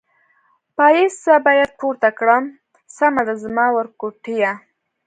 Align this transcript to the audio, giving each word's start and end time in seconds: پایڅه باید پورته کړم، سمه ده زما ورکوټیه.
پایڅه 0.75 1.35
باید 1.45 1.71
پورته 1.79 2.09
کړم، 2.19 2.43
سمه 2.97 3.21
ده 3.27 3.33
زما 3.43 3.65
ورکوټیه. 3.77 4.51